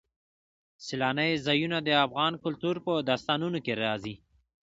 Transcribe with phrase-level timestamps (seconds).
[0.85, 4.15] سیلانی ځایونه د افغان کلتور په داستانونو کې راځي.